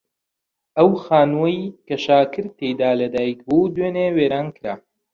[0.77, 4.75] ئەو خانووەی کە شاکر تێیدا لەدایک بوو دوێنێ وێران کرا.